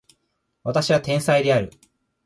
[0.63, 1.69] 私は天才である